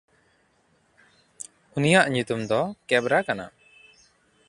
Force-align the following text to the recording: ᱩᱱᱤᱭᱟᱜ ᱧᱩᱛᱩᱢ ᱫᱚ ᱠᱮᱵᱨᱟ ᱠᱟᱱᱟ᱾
ᱩᱱᱤᱭᱟᱜ 1.75 2.05
ᱧᱩᱛᱩᱢ 2.13 2.41
ᱫᱚ 2.49 2.61
ᱠᱮᱵᱨᱟ 2.87 3.19
ᱠᱟᱱᱟ᱾ 3.27 3.47